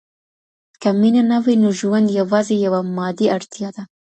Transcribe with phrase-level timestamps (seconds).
[0.81, 3.83] که مینه نه وي نو ژوند یوازې یوه مادي اړتیا ده.